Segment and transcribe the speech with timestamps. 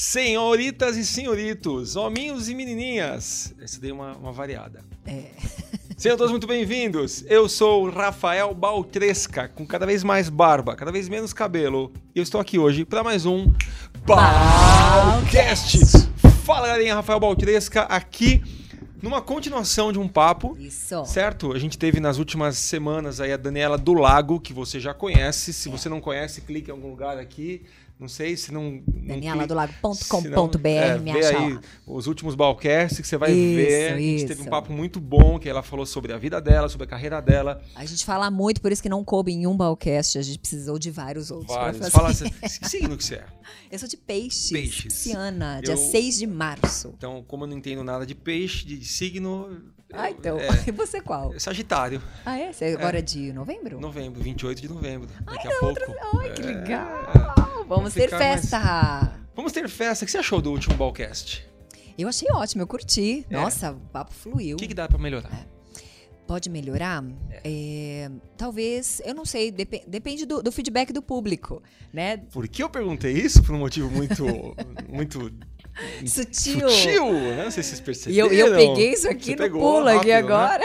[0.00, 3.52] Senhoritas e senhoritos, hominhos e menininhas.
[3.60, 4.84] Essa dei uma, uma variada.
[5.04, 5.24] É.
[5.98, 7.24] Sejam todos muito bem-vindos.
[7.26, 11.92] Eu sou o Rafael Baltresca, com cada vez mais barba, cada vez menos cabelo.
[12.14, 13.52] E eu estou aqui hoje para mais um
[14.06, 15.80] Balcast.
[16.44, 18.40] Fala, galerinha, Rafael Baltresca aqui
[19.02, 20.56] numa continuação de um papo.
[20.60, 21.04] Isso.
[21.06, 21.52] Certo?
[21.52, 25.52] A gente teve nas últimas semanas aí a Daniela do Lago, que você já conhece.
[25.52, 27.64] Se você não conhece, clique em algum lugar aqui.
[27.98, 28.80] Não sei se não.
[28.86, 31.60] Danieladolago.com.br, é, me acha aí lá.
[31.86, 33.92] os últimos balcasts que você vai Isso, ver.
[33.92, 34.50] A gente teve um isso.
[34.50, 37.60] papo muito bom que ela falou sobre a vida dela, sobre a carreira dela.
[37.74, 40.78] A gente fala muito, por isso que não coube em um balcast, a gente precisou
[40.78, 41.88] de vários outros Vários.
[41.88, 43.24] Fala assim, que signo que você é.
[43.70, 44.50] Eu sou de peixes.
[44.52, 44.82] Peixes.
[44.84, 46.92] Pisciana, dia Eu- 6 de março.
[46.96, 49.60] Então, como eu não entendo nada de peixe, de signo.
[49.92, 50.38] Ah, então.
[50.38, 51.32] É, E você qual?
[51.40, 52.52] Sagitário, Ah, é?
[52.52, 53.80] Você agora é de novembro?
[53.80, 55.08] novembro, 28 de novembro.
[55.24, 55.80] Daqui a pouco.
[56.20, 56.44] Ai, que É.
[56.44, 57.37] legal!
[57.68, 59.12] Vamos ter ficar mais- festa!
[59.36, 60.04] Vamos ter festa.
[60.04, 61.46] O que você achou do último Ballcast?
[61.96, 63.26] Eu achei ótimo, eu curti.
[63.28, 63.34] É.
[63.34, 64.56] Nossa, o papo fluiu.
[64.56, 65.46] O que, que dá pra melhorar?
[66.26, 67.02] Pode melhorar?
[67.42, 72.18] É, talvez, eu não sei, depe- depende do, do feedback do público, né?
[72.18, 73.42] Por que eu perguntei isso?
[73.42, 74.24] Por um motivo muito.
[74.88, 75.32] muito.
[76.06, 76.68] Sutil.
[76.68, 77.44] Sutil, né?
[77.44, 78.26] Não sei se vocês E perceberam.
[78.28, 80.16] eu, eu peguei isso aqui Você no pegou pulo aqui rápido, né?
[80.16, 80.64] agora.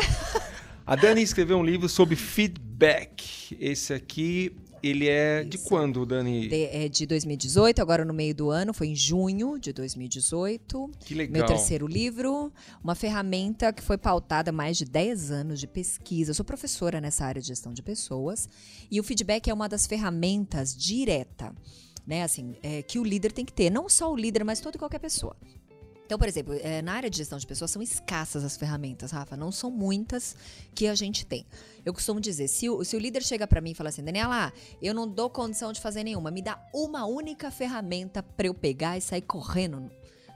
[0.86, 3.56] A Dani escreveu um livro sobre feedback.
[3.60, 5.66] Esse aqui, ele é de Isso.
[5.66, 6.50] quando, Dani?
[6.50, 10.92] De, é de 2018, agora no meio do ano, foi em junho de 2018.
[11.00, 11.32] Que legal.
[11.32, 12.52] Meu terceiro livro,
[12.84, 16.32] uma ferramenta que foi pautada há mais de 10 anos de pesquisa.
[16.32, 18.50] Eu sou professora nessa área de gestão de pessoas
[18.92, 21.56] e o feedback é uma das ferramentas direta,
[22.06, 23.70] né, assim, é, que o líder tem que ter.
[23.70, 25.38] Não só o líder, mas toda e qualquer pessoa.
[26.06, 29.36] Então, por exemplo, é, na área de gestão de pessoas são escassas as ferramentas, Rafa.
[29.38, 30.36] Não são muitas
[30.76, 31.46] que a gente tem.
[31.86, 34.52] Eu costumo dizer, se o, se o líder chega pra mim e fala assim, Daniela,
[34.82, 38.98] eu não dou condição de fazer nenhuma, me dá uma única ferramenta pra eu pegar
[38.98, 39.90] e sair correndo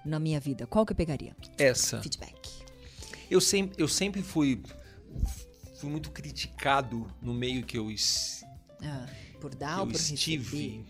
[0.06, 1.36] na minha vida, qual que eu pegaria?
[1.58, 2.02] Essa.
[2.02, 2.50] Feedback.
[3.30, 4.64] Eu sempre, eu sempre fui,
[5.76, 8.42] fui muito criticado no meio que eu, es-
[8.82, 9.06] Ah,
[9.42, 10.86] por que dar eu ou por estive receber?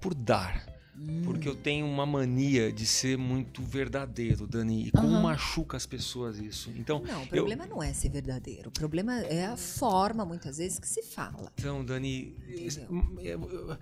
[0.00, 0.66] por dar.
[1.00, 1.22] Hum.
[1.24, 4.88] Porque eu tenho uma mania de ser muito verdadeiro, Dani.
[4.88, 5.22] E como Aham.
[5.22, 6.72] machuca as pessoas isso.
[6.76, 8.68] Então, Não, o eu- problema não é ser verdadeiro.
[8.68, 11.52] O problema é a forma, muitas vezes, que se fala.
[11.58, 13.04] Então, Dani, Entendeu?
[13.20, 13.78] eu- eu- eu-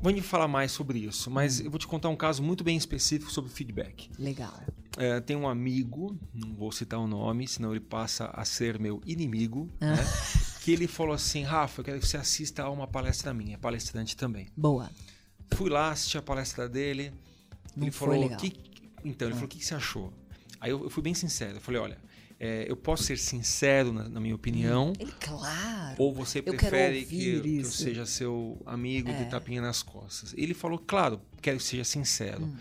[0.00, 3.30] vamos falar mais sobre isso, mas eu vou te contar um caso muito bem específico
[3.32, 4.08] sobre feedback.
[4.18, 4.62] Legal.
[4.98, 9.00] É, tem um amigo, não vou citar o nome, senão ele passa a ser meu
[9.06, 9.96] inimigo, Ah.
[9.96, 10.04] né?
[10.62, 13.56] Que ele falou assim: Rafa, eu quero que você assista a uma palestra minha, é
[13.58, 14.46] palestrante também.
[14.56, 14.90] Boa.
[15.56, 17.12] Fui lá, assisti a palestra dele.
[17.76, 18.30] Não ele falou.
[18.32, 18.36] Ah.
[18.36, 18.52] "Que-
[19.04, 20.12] Então, ele falou: o que, que você achou?
[20.60, 21.56] Aí eu, eu fui bem sincero.
[21.56, 21.98] Eu falei: olha,
[22.38, 24.92] é, eu posso ser sincero na, na minha opinião.
[24.98, 25.94] Ele, claro.
[25.98, 27.82] Ou você Eu prefere que, eu- que eu isso.
[27.82, 29.24] seja seu amigo de É.
[29.24, 30.34] tapinha nas costas?
[30.36, 32.44] Ele falou, claro, quero que seja sincero.
[32.44, 32.54] Hum.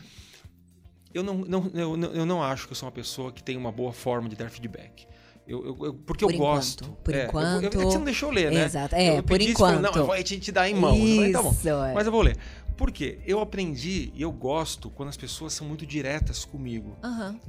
[1.13, 3.57] Eu, não, não, eu, não, eu não acho que eu sou uma pessoa que tem
[3.57, 5.05] uma boa forma de dar feedback.
[5.45, 6.85] Eu, eu- eu- porque Por eu enquanto, gosto.
[7.03, 7.65] por É, eu- eu- enquanto.
[7.65, 8.63] é que você não deixou eu ler, né?
[8.63, 9.81] Exato, é, eu por pedi isso, enquanto.
[9.81, 10.95] não, eu vou te, te dar em mão.
[10.95, 11.51] Eu falei, tá bom.
[11.51, 11.93] Isso, é.
[11.93, 12.37] Mas eu vou ler.
[12.81, 13.19] Por quê?
[13.27, 16.97] Eu aprendi e eu gosto quando as pessoas são muito diretas comigo.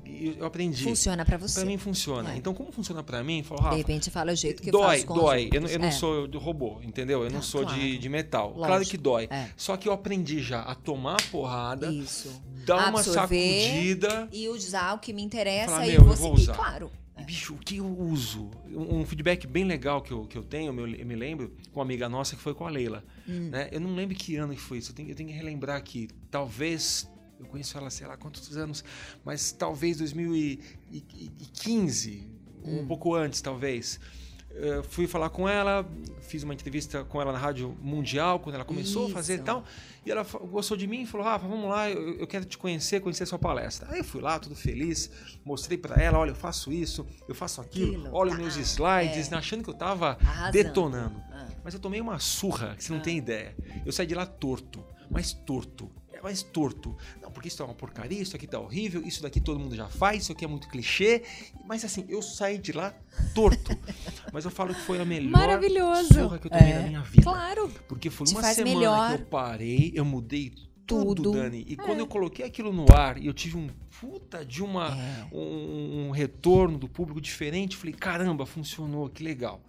[0.05, 0.85] E eu- eu aprendi.
[0.85, 1.61] Funciona pra você.
[1.61, 2.35] Pra mim funciona.
[2.35, 2.37] É.
[2.37, 3.43] Então, como funciona pra mim?
[3.43, 5.49] Falou, De repente fala o jeito que eu dói, faço os dói.
[5.51, 5.91] Eu, eu não É.
[5.91, 7.25] sou de robô, entendeu?
[7.25, 7.99] Eu não Tá, sou de, claro.
[7.99, 8.47] de metal.
[8.49, 8.67] Lógico.
[8.67, 9.29] Claro que dói.
[9.31, 9.49] É.
[9.57, 12.29] Só que eu aprendi já a tomar a porrada, Isso.
[12.67, 14.29] dar uma Absorver sacudida.
[14.31, 16.55] E usar o que me interessa Falar, e meu, eu vou eu vou seguir, usar.
[16.57, 16.91] claro.
[17.23, 18.51] E, bicho, o que eu uso?
[18.69, 21.85] Um feedback bem legal que eu, que eu tenho, eu, eu me lembro, com uma
[21.85, 23.05] amiga nossa que foi com a Leila.
[23.29, 23.51] Hum.
[23.51, 23.69] né?
[23.71, 26.09] Eu não lembro que ano que foi isso, eu tenho, eu tenho que relembrar aqui.
[26.31, 28.83] Talvez, eu conheço ela, sei lá quantos anos,
[29.25, 32.27] mas talvez 2015,
[32.65, 32.81] Hum.
[32.83, 33.99] um pouco antes, talvez.
[34.55, 35.85] Eu fui falar com ela,
[36.21, 39.45] fiz uma entrevista com ela na Rádio Mundial, quando ela começou a fazer e Isso.
[39.45, 39.65] tal.
[40.05, 43.01] E ela gostou de mim e falou: Rafa, vamos lá, eu, eu quero te conhecer,
[43.01, 43.89] conhecer a sua palestra.
[43.91, 45.11] Aí eu fui lá, tudo feliz,
[45.45, 48.57] mostrei pra ela: olha, eu faço isso, eu faço aquilo, Aquilo, olha os tá, meus
[48.57, 49.35] slides, é.
[49.37, 50.53] achando que eu tava Arrasando.
[50.53, 51.23] detonando.
[51.33, 51.49] Ah.
[51.65, 53.03] Mas eu tomei uma surra que você não Ah.
[53.03, 53.57] tem ideia.
[53.87, 55.91] Eu saí de lá torto, mas torto.
[56.23, 56.97] Mais torto.
[57.21, 59.89] Não, porque isso é uma porcaria, isso aqui tá horrível, isso daqui todo mundo já
[59.89, 61.23] faz, isso aqui é muito clichê.
[61.67, 62.95] Mas assim, eu saí de lá
[63.35, 63.77] torto.
[64.33, 66.15] mas eu falo que foi a melhor Maravilhoso.
[66.15, 66.79] surra que eu tomei É.
[66.81, 67.23] na minha vida.
[67.25, 67.69] Claro.
[67.89, 69.17] Porque foi Te uma semana melhor.
[69.17, 70.53] que eu parei, eu mudei
[70.87, 71.33] tudo, Tudo.
[71.33, 71.65] Dani.
[71.67, 72.01] E quando É.
[72.03, 73.69] eu coloquei aquilo no ar e eu tive um
[74.01, 75.27] puta de uma É.
[75.33, 79.61] um, um retorno do público diferente, falei, caramba, funcionou, que legal.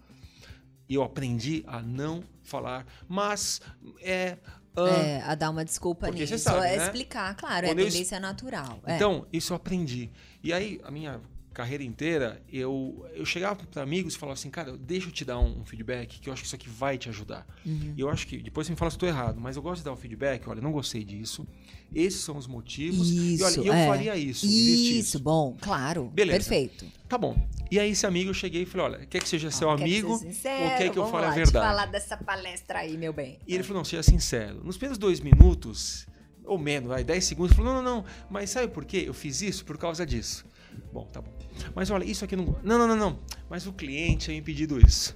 [0.90, 3.62] E eu aprendi a não falar, mas
[4.02, 4.38] é.
[4.76, 6.34] Ah, É, a dar uma desculpa Porque nisso.
[6.38, 6.86] você sabe, é né?
[6.86, 8.80] explicar, claro, Quando é eu tendência natural.
[8.86, 8.96] é.
[8.96, 10.10] Então, isso eu aprendi.
[10.44, 11.22] E aí, a minha
[11.54, 15.40] carreira inteira, eu, eu chegava para amigos e falava assim, cara, deixa eu te dar
[15.40, 17.46] um, um, feedback que eu acho que isso aqui vai te ajudar.
[17.66, 17.94] Uhum.
[17.96, 19.86] E eu acho que, depois você me fala se estou errado, mas eu gosto de
[19.86, 21.48] dar um feedback, olha, não gostei disso,
[21.94, 23.88] esses são os motivos, isso, e olha, eu é.
[23.88, 24.46] faria isso.
[24.46, 26.40] Isso, isso, bom, claro, Beleza.
[26.40, 26.86] perfeito.
[27.08, 27.38] Tá bom.
[27.70, 30.20] E aí esse amigo eu cheguei e falei, olha, quer que seja seu Ó, amigo
[30.20, 31.68] que sincero, ou quer que eu fale lá, a verdade?
[31.68, 33.38] Falar dessa palestra aí, meu bem.
[33.48, 34.64] E ele falou, não, seja sincero.
[34.64, 36.08] Nos primeiros dois minutos,
[36.46, 39.04] ou menos, vai, 10 segundos, ele falou, não, não, não, mas sabe por quê?
[39.06, 40.46] Eu fiz isso por causa disso.
[40.92, 41.32] Bom, tá bom.
[41.76, 42.46] Mas olha, isso aqui não.
[42.64, 43.20] Não, não, não, não.
[43.50, 45.16] Mas o cliente tinha impedido isso.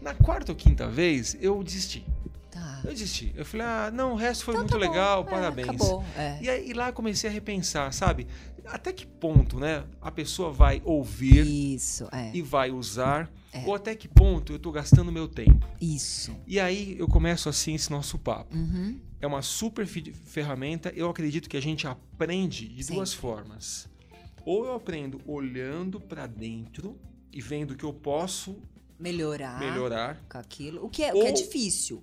[0.00, 2.04] Na quarta ou quinta vez, eu desisti.
[2.50, 2.80] Tá.
[2.84, 3.32] Eu desisti.
[3.36, 5.68] Eu falei, ah, não, o resto foi Então muito tá legal, É, parabéns.
[5.68, 6.38] acabou, é.
[6.42, 8.26] E aí lá eu comecei a repensar, sabe?
[8.64, 9.84] Até que ponto, né?
[10.00, 12.30] A pessoa vai ouvir Isso, é.
[12.34, 13.62] e vai usar, É.
[13.64, 15.64] ou até que ponto eu tô gastando meu tempo.
[15.80, 16.34] Isso.
[16.48, 18.56] E aí eu começo assim esse nosso papo.
[18.56, 18.98] Uhum.
[19.20, 20.92] É uma super ferramenta.
[20.96, 22.94] Eu acredito que a gente aprende de Sim.
[22.94, 23.88] duas formas.
[24.46, 26.98] Ou eu aprendo olhando para dentro
[27.32, 28.56] e vendo que eu posso
[28.98, 30.22] Melhorar, melhorar.
[30.30, 30.82] com aquilo.
[30.84, 32.02] O que é, o que é difícil.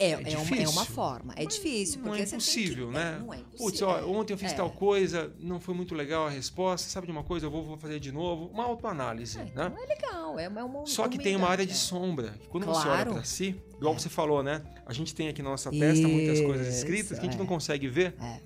[0.00, 1.34] É, é, uma, é uma forma.
[1.36, 2.00] É difícil.
[2.02, 3.16] Não é impossível, que- né?
[3.16, 3.66] É, não é impossível.
[3.66, 4.54] Putz, ó, ontem eu fiz É.
[4.54, 6.88] tal coisa, não foi muito legal a resposta.
[6.88, 7.46] Sabe de uma coisa?
[7.46, 8.46] Eu vou, vou fazer de novo.
[8.54, 9.50] Uma autoanálise, É, né?
[9.52, 10.38] então é legal.
[10.38, 12.32] É uma, uma Só que tem uma área de sombra.
[12.48, 13.14] Quando você olha Claro.
[13.14, 14.62] para si, igual você falou, né?
[14.86, 17.38] A gente tem aqui na nossa testa muitas coisas Isso, escritas que a gente é.
[17.38, 18.14] não consegue ver.
[18.20, 18.40] É.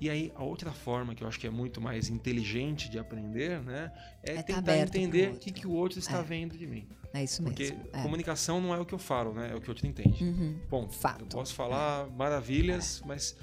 [0.00, 3.60] E aí, a outra forma que eu acho que é muito mais inteligente de aprender,
[3.62, 3.92] né?
[4.22, 6.22] É, É tá tentar pro entender o que, que o outro está É.
[6.22, 6.88] vendo de mim.
[7.12, 7.84] É isso Porque mesmo.
[7.92, 8.02] É.
[8.02, 9.50] comunicação não é o que eu falo, né?
[9.52, 10.24] É o que o outro entende.
[10.24, 10.58] Uhum.
[10.70, 11.20] Bom, Fato.
[11.22, 13.36] eu posso falar maravilhas, mas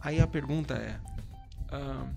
[0.00, 0.98] aí a pergunta é.
[1.70, 2.10] ah,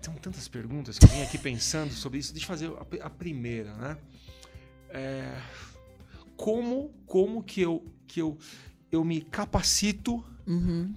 [0.00, 2.32] são tantas perguntas que eu vim aqui pensando sobre isso.
[2.32, 3.98] Deixa eu fazer a, a primeira, né?
[4.90, 5.36] É,
[6.36, 8.38] como, como que eu, que eu,
[8.90, 10.94] eu me capacito Uhum.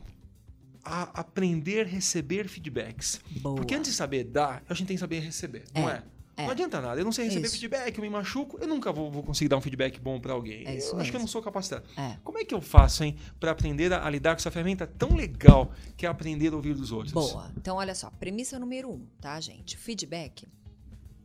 [0.88, 3.19] A aprender a receber feedbacks?
[3.42, 3.56] Boa.
[3.56, 6.04] Porque antes de saber dar, a gente tem que saber receber, não é?
[6.36, 6.44] é.
[6.44, 7.01] Não adianta nada.
[7.01, 7.56] Eu não sei receber Isso.
[7.56, 10.68] feedback, eu me machuco, eu nunca vou, vou conseguir dar um feedback bom pra alguém.
[10.68, 11.19] É isso eu acho que eu mesmo.
[11.22, 11.84] não sou capacitado.
[11.98, 12.16] É.
[12.24, 15.16] Como é que eu faço, hein, para aprender a, a lidar com essa ferramenta tão
[15.16, 17.12] legal que é aprender a ouvir dos outros?
[17.12, 17.51] Boa.
[17.57, 18.12] Então, olha só.
[18.12, 19.75] Premissa número um, tá, gente?
[19.78, 20.48] Feedback.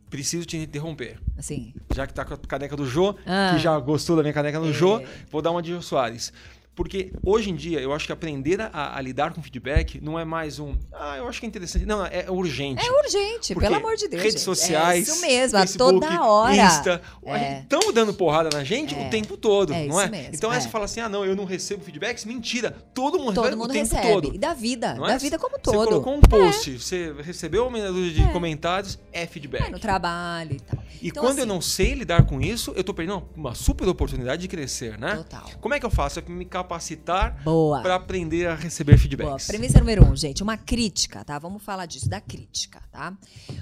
[0.09, 1.19] Preciso te interromper.
[1.37, 1.73] Assim.
[1.95, 3.53] Já que tá com a caneca do Jô, Ah.
[3.55, 4.73] que já gostou da minha caneca do É.
[4.73, 5.01] Jô,
[5.31, 6.31] vou dar uma de Jô Soares.
[6.75, 10.25] Porque hoje em dia, eu acho que aprender a, a lidar com feedback não é
[10.25, 10.75] mais um.
[10.91, 11.85] Ah, eu acho que é interessante.
[11.85, 12.83] Não, é urgente.
[12.83, 14.23] É urgente, Porque pelo amor de Deus.
[14.23, 14.43] Redes gente.
[14.45, 15.07] sociais.
[15.07, 16.55] É isso mesmo, a Facebook, toda hora.
[16.55, 17.01] Insta.
[17.25, 17.59] É.
[17.59, 19.05] Estão dando porrada na gente É.
[19.07, 20.09] o tempo todo, É não é?
[20.09, 20.59] mesmo, então é.
[20.59, 22.25] você fala assim: ah, não, eu não recebo feedbacks.
[22.25, 22.71] Mentira.
[22.93, 24.13] Todo mundo Todo recebe mundo o tempo recebe.
[24.13, 24.33] todo.
[24.35, 24.93] E da vida.
[24.95, 25.17] Da é?
[25.19, 25.83] vida como Você todo.
[25.83, 25.85] É.
[25.85, 29.67] colocou um post, você recebeu uma dúzia de comentários, é feedback.
[29.67, 30.83] É, no trabalho e tal.
[31.01, 33.55] E Então, quando eu assim, não sei lidar com isso, eu tô perdendo uma, uma
[33.55, 35.17] super oportunidade de crescer, né?
[35.17, 35.51] Total.
[35.61, 36.19] Como é que eu faço?
[36.19, 37.81] É me capacitar Boa.
[37.81, 39.01] para aprender a receber Boa.
[39.01, 39.47] feedbacks.
[39.47, 41.37] Premissa número um, gente, uma crítica, tá?
[41.37, 43.15] Vamos falar disso, da crítica, tá?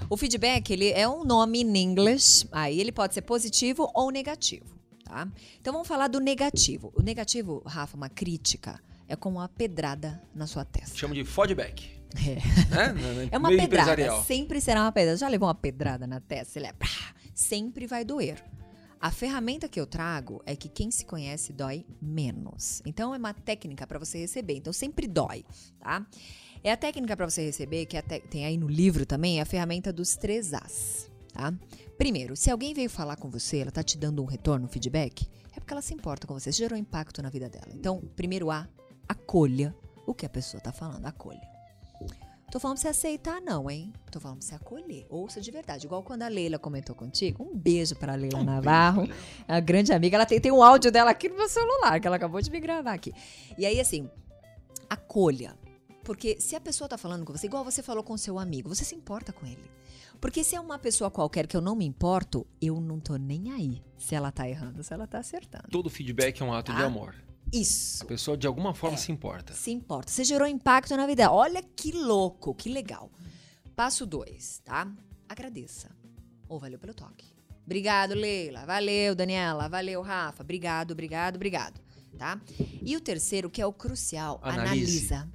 [0.08, 4.78] O feedback, ele é um nome em inglês, aí ele pode ser positivo ou negativo,
[5.04, 5.28] tá?
[5.60, 6.92] Então vamos falar do negativo.
[6.96, 10.96] O negativo, Rafa, uma crítica, é como uma pedrada na sua testa.
[10.96, 11.90] Chama de feedback.
[12.16, 12.38] É.
[12.72, 13.28] Né?
[13.30, 15.16] É uma meio pedrada, sempre será uma pedrada.
[15.16, 16.58] Já levou uma pedrada na testa?
[16.58, 16.74] Ele é,
[17.34, 18.42] sempre vai doer.
[19.02, 22.80] A ferramenta que eu trago é que quem se conhece dói menos.
[22.86, 24.54] Então é uma técnica para você receber.
[24.54, 25.44] Então sempre dói,
[25.80, 26.06] tá?
[26.62, 29.44] É a técnica para você receber que até tem aí no livro também é a
[29.44, 31.52] ferramenta dos três As, tá?
[31.98, 35.28] Primeiro, se alguém veio falar com você, ela tá te dando um retorno, um feedback,
[35.50, 37.72] é porque ela se importa com você, gerou impacto na vida dela.
[37.74, 38.68] Então, primeiro A,
[39.08, 39.74] acolha
[40.06, 41.51] o que a pessoa tá falando, acolha.
[42.52, 43.90] Tô falando pra você aceitar, não, hein?
[44.10, 45.06] Tô falando pra você acolher.
[45.08, 45.86] Ouça de verdade.
[45.86, 47.42] Igual quando a Leila comentou contigo.
[47.42, 49.06] Um beijo pra Leila Um Navarro.
[49.06, 49.14] beijo,
[49.48, 50.16] a grande amiga.
[50.18, 52.60] Ela tem, tem um áudio dela aqui no meu celular, que ela acabou de me
[52.60, 53.10] gravar aqui.
[53.56, 54.06] E aí, assim,
[54.90, 55.56] acolha.
[56.04, 58.84] Porque se a pessoa tá falando com você, igual você falou com seu amigo, você
[58.84, 59.70] se importa com ele.
[60.20, 63.50] Porque se é uma pessoa qualquer que eu não me importo, eu não tô nem
[63.52, 65.68] aí se ela tá errando, se ela tá acertando.
[65.70, 66.84] Todo feedback é um ato de Tá?
[66.84, 67.14] amor.
[67.52, 68.02] Isso.
[68.02, 68.98] A pessoa de alguma forma É.
[69.00, 69.52] se importa.
[69.52, 70.10] Se importa.
[70.10, 71.30] Você gerou impacto na vida.
[71.30, 73.10] Olha que louco, que legal.
[73.76, 74.90] Passo dois, tá?
[75.28, 75.90] Agradeça.
[76.48, 77.26] Ou valeu pelo toque.
[77.64, 78.64] Obrigado, Leila.
[78.66, 79.68] Valeu, Daniela.
[79.68, 80.42] Valeu, Rafa.
[80.42, 81.80] Obrigado, obrigado, obrigado.
[82.18, 82.40] Tá?
[82.82, 85.14] E o terceiro, que é o crucial, Analise.
[85.14, 85.32] analisa.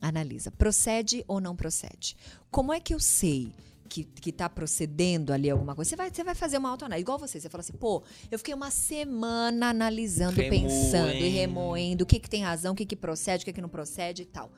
[0.00, 0.50] Analisa.
[0.50, 2.16] Procede ou não procede?
[2.50, 3.52] Como é que eu sei
[3.86, 5.90] que, que tá procedendo ali alguma coisa?
[5.90, 7.02] Você vai, você vai fazer uma autoanálise.
[7.02, 7.40] Igual você.
[7.40, 12.04] Você fala assim, pô, eu fiquei uma semana analisando, pensando e Remoendo.
[12.04, 14.26] o que, que tem razão, o que, que procede, o que, que não procede e
[14.26, 14.50] tal.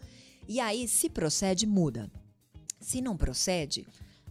[0.46, 2.10] E aí, se procede, muda.
[2.80, 3.86] Se não procede,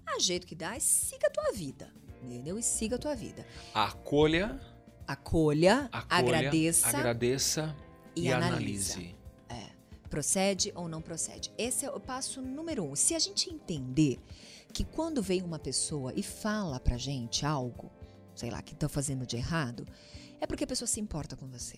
[0.05, 1.93] a jeito que dá é siga a tua vida.
[2.23, 2.57] Entendeu?
[2.57, 3.45] E siga a tua vida.
[3.73, 4.59] Acolha,
[5.07, 7.75] Acolha, acolha agradeça agradeça
[8.13, 8.95] e e, analisa.
[8.95, 9.15] analise.
[9.47, 9.69] É.
[10.09, 11.49] Procede ou não procede?
[11.57, 12.93] Esse é o passo número um.
[12.93, 14.19] Se a gente entender
[14.73, 17.91] que quando vem uma pessoa e fala pra gente algo,
[18.35, 19.85] sei lá, que tá fazendo de errado,
[20.39, 21.77] é porque a pessoa se importa com você.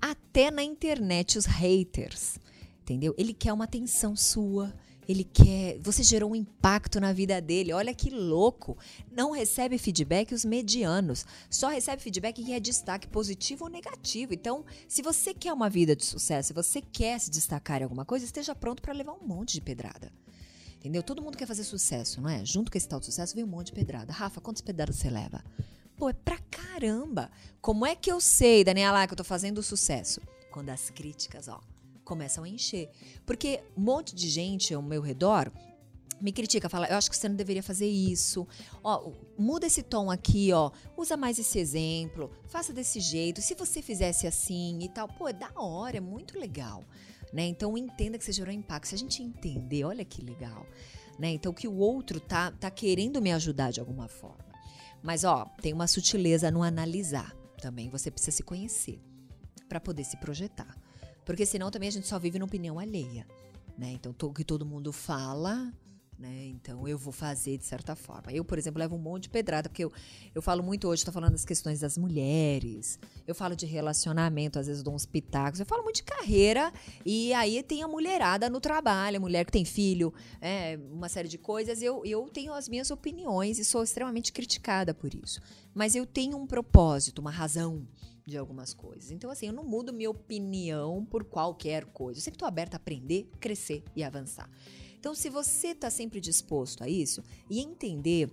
[0.00, 2.38] Até na internet, os haters,
[2.80, 3.14] entendeu?
[3.16, 4.74] Ele quer uma atenção sua,
[5.08, 5.78] ele quer.
[5.80, 7.72] Você gerou um impacto na vida dele.
[7.72, 8.76] Olha que louco.
[9.10, 11.24] Não recebe feedback os medianos.
[11.50, 14.34] Só recebe feedback quem é destaque positivo ou negativo.
[14.34, 18.04] Então, se você quer uma vida de sucesso, se você quer se destacar em alguma
[18.04, 20.10] coisa, esteja pronto para levar um monte de pedrada.
[20.84, 21.02] Entendeu?
[21.02, 22.44] Todo mundo quer fazer sucesso, não é?
[22.44, 24.12] Junto com esse tal de sucesso vem um monte de pedrada.
[24.12, 25.42] Rafa, quantas pedradas você leva?
[25.96, 27.30] Pô, é pra caramba.
[27.58, 30.20] Como é que eu sei, Daniela, que eu tô fazendo sucesso?
[30.52, 31.58] Quando as críticas, ó,
[32.04, 32.90] começam a encher.
[33.24, 35.50] Porque um monte de gente ao meu redor
[36.20, 38.46] me critica, fala, eu acho que você não deveria fazer isso.
[38.82, 40.70] Ó, muda esse tom aqui, ó.
[40.98, 42.30] Usa mais esse exemplo.
[42.46, 43.40] Faça desse jeito.
[43.40, 46.84] Se você fizesse assim e tal, pô, é da hora, é muito legal.
[47.34, 47.46] Né?
[47.46, 48.86] Então entenda que você gerou impacto.
[48.86, 50.64] Se a gente entender, olha que legal.
[51.18, 51.30] Né?
[51.30, 54.44] Então que o outro tá, tá querendo me ajudar de alguma forma.
[55.02, 57.34] Mas ó, tem uma sutileza no analisar.
[57.60, 59.02] Também você precisa se conhecer
[59.68, 60.78] para poder se projetar.
[61.24, 63.26] Porque senão também a gente só vive na opinião alheia.
[63.76, 63.90] Né?
[63.92, 65.72] Então, o que todo mundo fala,
[66.24, 66.46] né?
[66.46, 68.32] Então, eu vou fazer de certa forma.
[68.32, 69.92] Eu, por exemplo, levo um monte de pedrada, porque eu,
[70.34, 74.66] eu falo muito hoje, estou falando das questões das mulheres, eu falo de relacionamento, às
[74.66, 76.72] vezes dou uns pitacos, eu falo muito de carreira,
[77.04, 81.28] e aí tem a mulherada no trabalho, a mulher que tem filho, é, uma série
[81.28, 81.82] de coisas.
[81.82, 85.40] Eu, eu tenho as minhas opiniões e sou extremamente criticada por isso.
[85.74, 87.86] Mas eu tenho um propósito, uma razão
[88.26, 89.10] de algumas coisas.
[89.10, 92.18] Então, assim, eu não mudo minha opinião por qualquer coisa.
[92.18, 94.48] Eu sempre estou aberta a aprender, crescer e avançar.
[95.04, 98.26] Então, se você está sempre disposto a isso e entender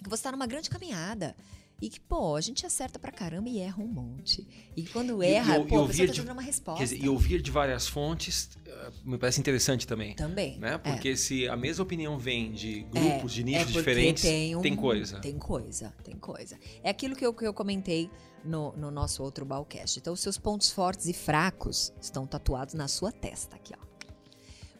[0.00, 1.34] que você está numa grande caminhada,
[1.82, 4.46] e que, pô, a gente acerta pra caramba e erra um monte.
[4.76, 6.84] E quando erra, e, pô, pessoa tá de, uma resposta.
[6.84, 10.14] Dizer, e ouvir de várias fontes uh, me parece interessante também.
[10.14, 10.60] Também.
[10.60, 10.78] Né?
[10.78, 11.16] Porque é.
[11.16, 14.76] se a mesma opinião vem de grupos, é, de nichos é diferentes, tem, um, tem
[14.76, 15.18] coisa.
[15.18, 16.56] Tem coisa, tem coisa.
[16.84, 18.08] É aquilo que eu, que eu comentei
[18.44, 19.98] no, no nosso outro Balcast.
[19.98, 23.85] Então, os seus pontos fortes e fracos estão tatuados na sua testa aqui, ó.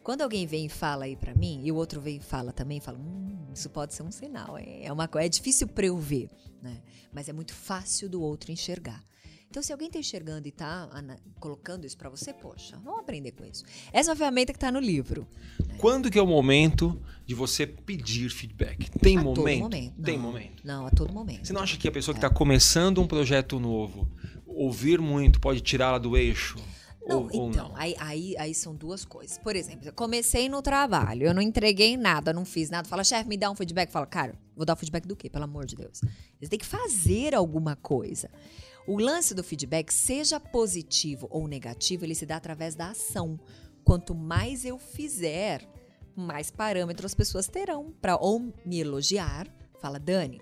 [0.07, 2.79] Quando alguém vem e fala aí para mim, e o outro vem e fala também,
[2.79, 4.57] fala, hum, isso pode ser um sinal.
[4.57, 6.31] É, é uma é difícil para eu ver,
[6.63, 6.81] né?
[7.13, 9.03] Mas é muito fácil do outro enxergar.
[9.51, 10.89] Então, se alguém está enxergando e está
[11.41, 13.65] colocando isso para você, poxa, vamos aprender com isso.
[13.93, 15.27] Essa é uma ferramenta que está no livro.
[15.67, 15.75] Né?
[15.77, 18.89] Quando que é o momento de você pedir feedback?
[19.01, 19.63] Tem a momento?
[19.63, 20.03] Momento.
[20.03, 20.63] Tem não, momento.
[20.65, 21.49] Não, a todo momento.
[21.49, 24.09] Você não acha que a pessoa que está começando um projeto novo,
[24.47, 26.57] ouvir muito pode tirá-la do eixo?
[27.07, 27.77] Não, ou, então, ou não?
[27.77, 29.39] Aí, aí, aí são duas coisas.
[29.39, 32.89] Por exemplo, eu comecei no trabalho, eu não entreguei nada, não fiz nada.
[32.89, 33.91] Fala, chefe, me dá um feedback.
[33.91, 35.31] Fala, cara, vou dar um feedback do quê?
[35.31, 36.01] Pelo amor de Deus.
[36.41, 38.31] Você tem que fazer alguma coisa.
[38.87, 43.39] O lance do feedback, seja positivo ou negativo, ele se dá através da ação.
[43.85, 45.69] Quanto mais eu fizer,
[46.15, 49.49] mais parâmetros as pessoas terão para ou me elogiar,
[49.81, 50.41] fala, Dani,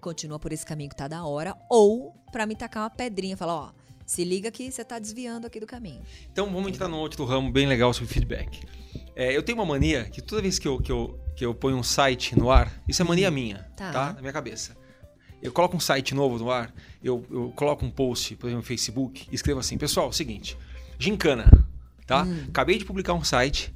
[0.00, 3.54] continua por esse caminho que tá da hora, ou para me tacar uma pedrinha, fala,
[3.54, 3.72] ó,
[4.06, 6.00] se liga que você está desviando aqui do caminho.
[6.32, 8.60] Então vamos entrar no outro ramo bem legal sobre feedback.
[9.14, 11.76] É, eu tenho uma mania que toda vez que eu, que, eu, que eu ponho
[11.76, 13.90] um site no ar, isso é mania minha, Tá.
[13.92, 14.12] tá?
[14.12, 14.76] Na minha cabeça.
[15.42, 16.72] Eu coloco um site novo no ar,
[17.02, 20.56] eu, eu coloco um post, por exemplo, no Facebook, e escrevo assim, pessoal, seguinte,
[20.98, 21.66] gincana,
[22.06, 22.26] tá?
[22.48, 23.74] Acabei de publicar um site,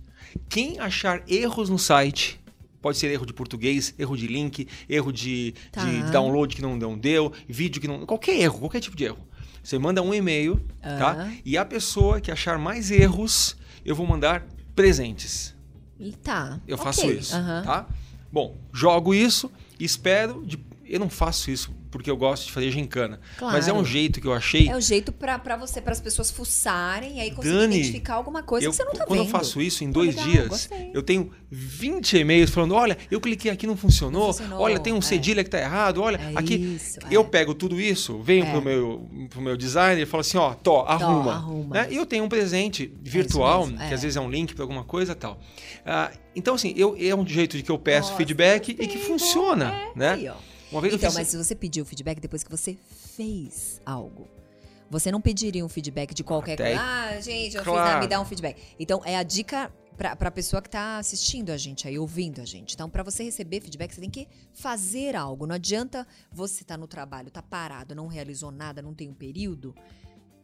[0.48, 2.40] quem achar erros no site,
[2.80, 5.84] pode ser erro de português, erro de link, erro de, Tá.
[5.84, 8.06] de download que não, não deu, vídeo que não...
[8.06, 9.18] Qualquer erro, qualquer tipo de erro.
[9.62, 11.30] Você manda um e-mail, tá?
[11.44, 15.54] E a pessoa que achar mais erros, eu vou mandar presentes.
[15.98, 16.60] E tá.
[16.66, 17.86] Eu ok, faço isso, tá?
[18.32, 20.44] Bom, jogo isso, espero.
[20.44, 20.58] De...
[20.84, 23.20] Eu não faço isso porque eu gosto de fazer gincana.
[23.38, 23.54] Claro.
[23.54, 24.68] Mas é um jeito que eu achei.
[24.68, 28.14] É o jeito pra, pra você, para as pessoas fuçarem e aí conseguir Dani, identificar
[28.14, 29.26] alguma coisa eu, que você não tá quando vendo.
[29.28, 30.90] eu faço isso em dois legal, dias, gostei.
[30.94, 34.92] eu tenho 20 e-mails falando: olha, eu cliquei aqui não funcionou, Não funcionou, olha, tem
[34.92, 35.02] um é.
[35.02, 36.54] cedilha que tá errado, olha, É aqui.
[36.54, 37.24] isso, eu é.
[37.24, 38.50] pego tudo isso, venho É.
[38.52, 41.32] pro, meu, pro meu designer e falo assim: ó, Tó, arruma.
[41.34, 41.74] arruma.
[41.74, 41.88] Né?
[41.90, 43.94] E eu tenho um presente virtual, que é.
[43.94, 45.40] às vezes é um link para alguma coisa e tal.
[45.84, 48.98] Ah, então, assim, eu, é um jeito de que eu peço Nossa, feedback e que
[48.98, 50.10] funciona, é, né?
[50.12, 50.34] aí, ó.
[50.70, 51.18] Uma vez Então, eu fiz...
[51.18, 52.76] mas se você pediu feedback depois que você
[53.16, 54.28] fez algo.
[54.90, 56.80] Você não pediria um feedback de qualquer Até coisa.
[56.82, 57.88] Ah, gente, eu fiz Claro.
[57.88, 58.60] nada, me dá um feedback.
[58.78, 62.44] Então, é a dica pra, pra pessoa que tá assistindo a gente aí, ouvindo a
[62.44, 62.74] gente.
[62.74, 65.46] Então, pra você receber feedback, você tem que fazer algo.
[65.46, 69.76] Não adianta você tá no trabalho, tá parado, não realizou nada, não tem um período,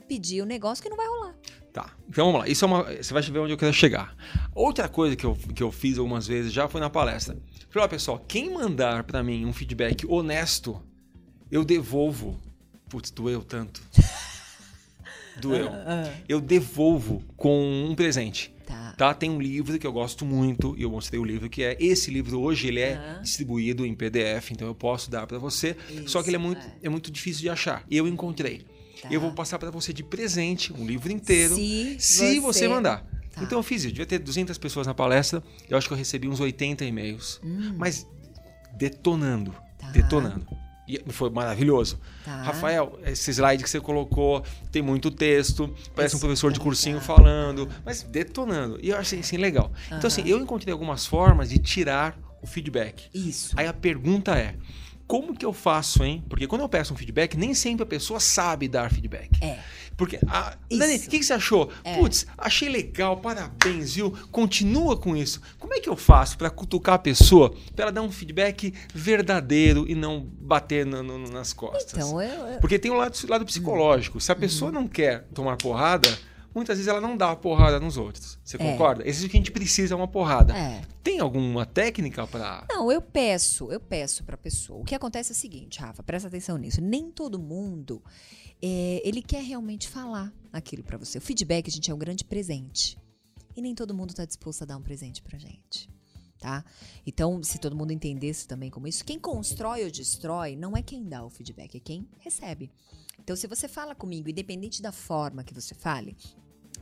[0.06, 1.34] pedir um negócio que não vai rolar.
[1.76, 2.48] Tá, então vamos lá.
[2.48, 2.84] Isso é uma.
[2.84, 4.16] Você vai ver onde eu quero chegar.
[4.54, 7.36] Outra coisa que eu, que eu fiz algumas vezes já foi na palestra.
[7.68, 10.80] Falei, ó, pessoal, quem mandar pra mim um feedback honesto,
[11.52, 12.40] eu devolvo.
[12.88, 13.82] Putz, doeu tanto.
[15.38, 15.68] doeu.
[15.68, 16.14] Ah, ah.
[16.26, 18.54] Eu devolvo com um presente.
[18.64, 18.94] Tá.
[18.96, 19.12] Tá?
[19.12, 22.10] Tem um livro que eu gosto muito, e eu mostrei o livro que é esse
[22.10, 23.20] livro hoje, ele é Aham.
[23.20, 26.66] distribuído em PDF, então eu posso dar para você, só que ele é Isso, muito,
[26.66, 26.86] é.
[26.86, 26.88] é.
[26.88, 27.84] muito difícil de achar.
[27.90, 28.66] Eu encontrei.
[29.02, 29.08] Tá.
[29.10, 33.04] Eu vou passar para você de presente um livro inteiro, Se se você, você- mandar.
[33.32, 33.42] Tá.
[33.42, 36.26] Então eu fiz isso, devia ter 200 pessoas na palestra, eu acho que eu recebi
[36.28, 37.40] uns 80 e-mails,
[37.76, 38.06] mas
[38.76, 39.54] detonando, Hum.
[39.78, 39.90] Tá.
[39.90, 40.46] detonando.
[40.88, 41.98] E foi maravilhoso.
[42.24, 42.42] Tá.
[42.42, 46.98] Rafael, esse slide que você colocou tem muito texto, parece um professor de tá cursinho
[47.00, 47.16] legal.
[47.16, 48.78] falando, mas detonando.
[48.80, 49.72] E eu achei assim legal.
[49.88, 53.08] Então, assim, eu encontrei algumas formas de tirar o feedback.
[53.12, 53.52] Isso.
[53.58, 54.54] Aí a pergunta é:
[55.06, 56.24] como que eu faço, hein?
[56.28, 59.30] Porque quando eu peço um feedback, nem sempre a pessoa sabe dar feedback.
[59.42, 59.58] É.
[59.96, 60.78] Porque, ah, Isso.
[60.78, 61.70] Dani, o que, que você achou?
[61.82, 61.94] É.
[61.96, 64.10] Putz, achei legal, parabéns, viu?
[64.30, 65.40] Continua com isso.
[65.58, 69.86] Como é que eu faço para cutucar a pessoa, para ela dar um feedback verdadeiro
[69.88, 71.94] e não bater no- no- nas costas?
[71.94, 74.20] Então, eu, eu- Porque tem o lado, lado psicológico.
[74.20, 76.08] Se a pessoa não quer tomar porrada,
[76.56, 78.38] muitas vezes ela não dá porrada nos outros.
[78.42, 78.58] Você É.
[78.58, 79.02] concorda?
[79.02, 80.56] O que a gente precisa, é uma porrada.
[80.56, 80.82] É.
[81.02, 84.80] Tem alguma técnica para Não, eu peço, eu peço pra pessoa.
[84.80, 86.80] O que acontece é o seguinte, Rafa, presta atenção nisso.
[86.80, 88.02] Nem todo mundo
[88.60, 91.18] é, ele quer realmente falar aquilo pra você.
[91.18, 92.98] O feedback, gente, é um grande presente.
[93.54, 95.88] E nem todo mundo tá disposto a dar um presente pra gente.
[96.38, 96.62] Tá?
[97.06, 101.02] Então, se todo mundo entendesse também como isso, quem constrói ou destrói não é quem
[101.08, 102.70] dá o feedback, é quem recebe.
[103.18, 106.14] Então, se você fala comigo, independente da forma que você fale,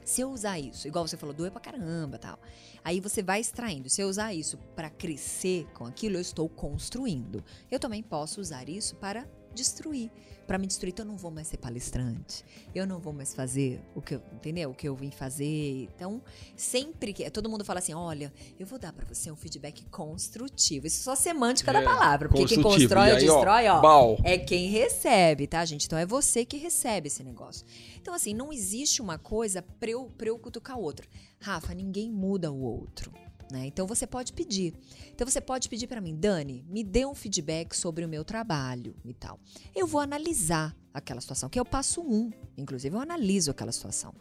[0.04, 2.38] se eu usar isso, igual você falou, doer pra caramba tal.
[2.84, 3.88] Aí você vai extraindo.
[3.88, 7.42] Se eu usar isso para crescer com aquilo, eu estou construindo.
[7.70, 10.10] Eu também posso usar isso para destruir.
[10.46, 12.44] Para me destruir, então eu não vou mais ser palestrante.
[12.74, 14.70] Eu não vou mais fazer o que eu, entendeu?
[14.70, 15.88] O que eu vim fazer.
[15.94, 16.22] Então,
[16.56, 20.86] sempre que todo mundo fala assim, olha, eu vou dar para você um feedback construtivo.
[20.86, 23.80] Isso é só semântica da É, palavra, porque quem constrói E ou ó, destrói, ó,
[23.80, 24.18] bal.
[24.22, 25.86] é quem recebe, tá, gente?
[25.86, 27.64] Então é você que recebe esse negócio.
[28.00, 31.08] Então, assim, não existe uma coisa eu, pra eu cutucar o outro.
[31.40, 33.12] Rafa, ninguém muda o outro.
[33.50, 33.66] Né?
[33.66, 34.74] Então você pode pedir.
[35.12, 38.96] Então você pode pedir pra mim, Dani, me dê um feedback sobre o meu trabalho
[39.04, 39.38] e tal.
[39.74, 42.30] Eu vou analisar aquela situação, que é o passo um.
[42.56, 44.14] Inclusive, eu analiso aquela situação.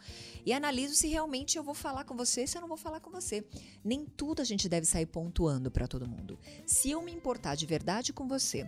[0.45, 3.11] E analiso se realmente eu vou falar com você, se eu não vou falar com
[3.11, 3.45] você.
[3.83, 6.39] Nem tudo a gente deve sair pontuando pra todo mundo.
[6.65, 8.67] Se eu me importar de verdade com você,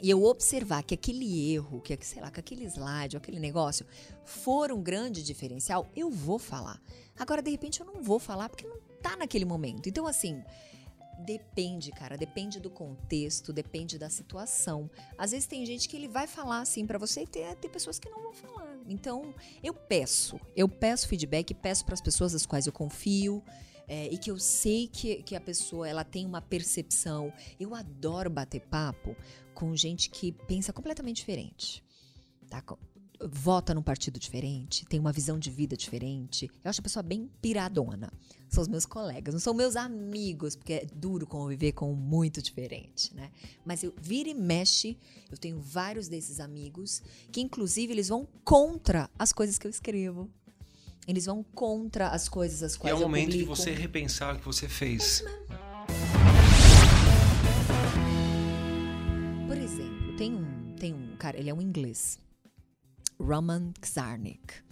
[0.00, 3.86] e eu observar que aquele erro, que sei lá, que aquele slide, aquele negócio
[4.24, 6.80] for um grande diferencial, eu vou falar.
[7.18, 9.86] Agora, de repente, eu não vou falar porque não tá naquele momento.
[9.86, 10.42] Então, assim,
[11.26, 14.90] depende, cara, depende do contexto, depende da situação.
[15.18, 17.98] Às vezes tem gente que ele vai falar assim pra você e tem, tem pessoas
[17.98, 18.78] que não vão falar.
[18.88, 23.42] Então, eu peço, eu peço feedback, peço para as pessoas das quais eu confio.
[23.86, 27.32] é, e que eu sei que, que a pessoa ela tem uma percepção.
[27.60, 29.14] Eu adoro bater papo
[29.52, 31.84] com gente que pensa completamente diferente.
[32.48, 32.62] Tá?
[33.20, 36.50] Vota num partido diferente, tem uma visão de vida diferente.
[36.64, 38.12] Eu acho a pessoa bem piradona.
[38.48, 42.42] São os meus colegas, não são meus amigos, porque é duro conviver com um muito
[42.42, 43.30] diferente, né?
[43.64, 44.98] Mas eu vira e mexe,
[45.30, 50.28] eu tenho vários desses amigos que, inclusive, eles vão contra as coisas que eu escrevo.
[51.06, 54.34] Eles vão contra as coisas as E quais é o eu momento de você repensar
[54.34, 55.22] o que você fez.
[59.46, 62.18] Por exemplo, tem um, tem um cara, ele é um inglês,
[63.24, 64.62] Roman Czarnik.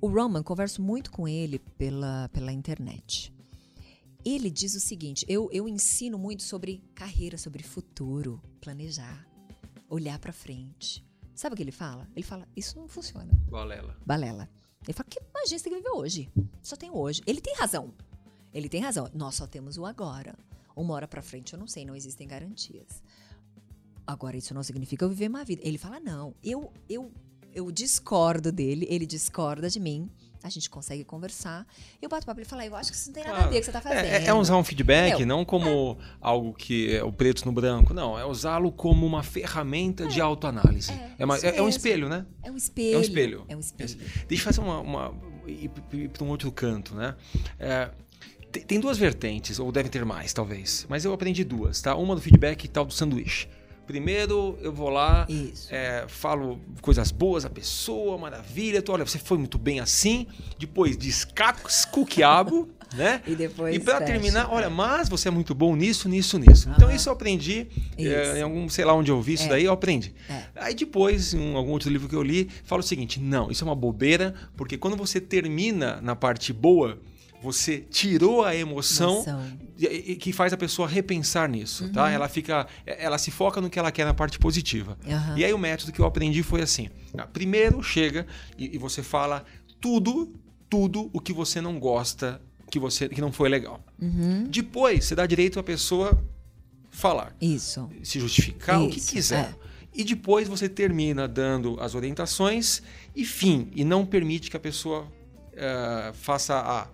[0.00, 3.34] O Roman, converso muito com ele pela, pela internet.
[4.24, 9.26] Ele diz o seguinte: eu, eu ensino muito sobre carreira, sobre futuro, planejar,
[9.88, 11.06] olhar pra frente.
[11.34, 12.08] Sabe o que ele fala?
[12.16, 13.30] Ele fala: Isso não funciona.
[13.48, 13.96] Valela.
[14.06, 14.48] Balela.
[14.84, 16.32] Ele fala: Que imagina você tem que viver hoje.
[16.62, 17.22] Só tem hoje.
[17.26, 17.92] Ele tem razão.
[18.54, 19.10] Ele tem razão.
[19.12, 20.34] Nós só temos o agora.
[20.74, 23.02] Uma hora pra frente, eu não sei, não existem garantias.
[24.06, 25.60] Agora, isso não significa eu viver uma vida.
[25.64, 27.12] Ele fala: Não, eu, eu,
[27.58, 30.08] eu discordo dele, ele discorda de mim.
[30.40, 31.66] A gente consegue conversar.
[32.00, 33.66] Eu bato papo, ele fala: Eu acho que isso não tem nada a ver que
[33.66, 34.04] você tá fazendo.
[34.04, 35.26] É, é usar um feedback Entendeu?
[35.26, 38.16] não como algo que é o preto no branco, não.
[38.16, 40.92] É usá-lo como uma ferramenta de autoanálise.
[40.92, 42.24] É, É, uma- é- é um espelho, né?
[42.44, 42.94] É um espelho.
[42.94, 43.44] É um espelho.
[43.48, 43.96] É um espelho.
[44.28, 44.78] Deixa eu fazer uma.
[44.80, 45.14] uma
[45.48, 45.68] ir
[46.10, 47.16] para um outro canto, né?
[47.58, 47.90] É,
[48.52, 50.86] tem, tem duas vertentes, ou deve ter mais, talvez.
[50.88, 51.96] Mas eu aprendi duas, tá?
[51.96, 53.48] Uma do feedback e tal do sanduíche.
[53.88, 55.26] Primeiro, eu vou lá,
[55.70, 58.82] é, falo coisas boas à pessoa, maravilha.
[58.82, 60.26] Tô, olha, você foi muito bem assim.
[60.58, 63.22] Depois descasco o quiabo, né?
[63.26, 63.74] E depois.
[63.74, 64.12] E pra fecha.
[64.12, 66.68] terminar, olha, mas você é muito bom nisso, nisso, nisso.
[66.76, 68.08] Então isso eu aprendi, Isso.
[68.10, 69.48] é, em algum, sei lá onde eu ouvi isso É.
[69.48, 70.14] daí, eu aprendi.
[70.28, 70.42] É.
[70.56, 73.66] Aí depois, em algum outro livro que eu li, fala o seguinte: não, isso é
[73.66, 76.98] uma bobeira, porque quando você termina na parte boa,
[77.42, 79.58] você tirou a emoção, Emoção.
[80.18, 82.10] que faz a pessoa repensar nisso, tá?
[82.10, 84.98] Ela fica, ela se foca no que ela quer na parte positiva.
[85.08, 85.38] Aham.
[85.38, 88.26] E aí o método que eu aprendi foi assim: ah, primeiro chega
[88.58, 89.44] e, e você fala
[89.80, 90.32] tudo,
[90.68, 93.80] tudo o que você não gosta, que você que não foi legal.
[94.00, 94.44] Uhum.
[94.48, 96.20] Depois, você dá direito à pessoa
[96.90, 97.88] falar, Isso.
[98.02, 99.54] se justificar, o que Isso, quiser.
[99.64, 99.68] é.
[99.94, 102.82] E depois você termina dando as orientações
[103.16, 103.68] e fim.
[103.74, 105.06] E não permite que a pessoa
[105.54, 106.86] eh, faça a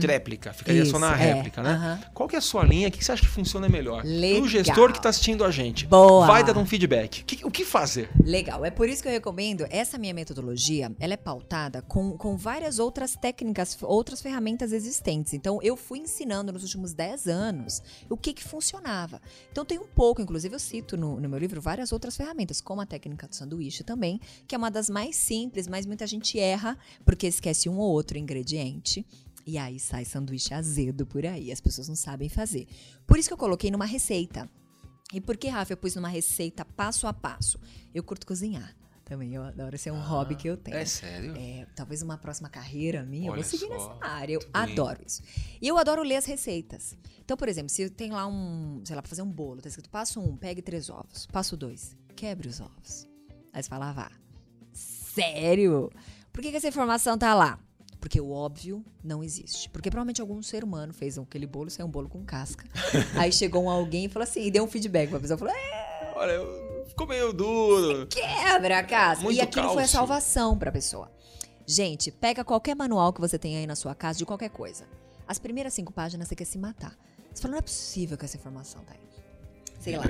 [0.00, 0.52] tréplica.
[0.52, 1.14] Ficaria só na Uhum.
[1.14, 1.34] Isso, é.
[1.34, 1.70] réplica, né?
[1.70, 2.00] Aham.
[2.12, 2.88] Qual que é a sua linha?
[2.88, 4.04] O que você acha que funciona melhor?
[4.04, 4.42] Legal.
[4.42, 5.86] O gestor que está assistindo a gente.
[5.86, 6.26] Boa.
[6.26, 7.22] Vai dar um feedback.
[7.22, 8.10] O que, o que fazer?
[8.22, 10.92] Legal, é por isso que eu recomendo essa minha metodologia.
[10.98, 15.32] Ela é pautada com, com várias outras técnicas, outras ferramentas existentes.
[15.32, 19.20] Então, eu fui ensinando nos últimos 10 anos o que, que funcionava.
[19.50, 22.80] Então, tem um pouco, inclusive, eu cito no, no meu livro várias outras ferramentas, como
[22.80, 26.76] a técnica do sanduíche também, que é uma das mais simples, mas muita gente erra
[27.04, 29.06] porque esquece um ou outro ingrediente.
[29.46, 32.66] E aí sai sanduíche azedo por aí, as pessoas não sabem fazer.
[33.06, 34.48] Por isso que eu coloquei numa receita.
[35.12, 37.58] E por que, Rafa, eu pus numa receita passo a passo?
[37.94, 38.74] Eu curto cozinhar.
[39.04, 40.76] Também, eu adoro, esse é um hobby que eu tenho.
[40.76, 41.34] É sério?
[41.36, 44.34] É, talvez uma próxima carreira minha, eu Olha vou seguir só, nessa área.
[44.34, 45.22] Eu adoro isso.
[45.60, 46.96] E eu adoro ler as receitas.
[47.20, 49.90] Então, por exemplo, se tem lá um, sei lá, pra fazer um bolo, tá escrito
[49.90, 51.26] passo um, pegue três ovos.
[51.26, 53.06] Passo dois, quebre os ovos.
[53.52, 54.12] Aí você fala, ah, vá.
[54.72, 55.90] Sério?
[56.32, 57.58] Por que, que essa informação tá lá?
[58.02, 59.68] Porque o óbvio não existe.
[59.70, 62.66] Porque provavelmente algum ser humano fez aquele bolo, saiu um bolo com casca.
[63.16, 65.38] Aí chegou alguém e falou assim, e deu um feedback pra pessoa.
[65.38, 68.08] Falou, é, Olha, eu- ficou meio duro.
[68.08, 69.22] quebra a casca.
[69.22, 69.92] Muito e aquilo foi a cálcio.
[69.98, 71.10] salvação pra pessoa.
[71.64, 74.84] Gente, pega qualquer manual que você tem aí na sua casa de qualquer coisa.
[75.26, 76.98] As primeiras cinco páginas você quer se matar.
[77.32, 79.00] Você fala, não é possível que essa informação tá aí.
[79.78, 80.04] Sei lá.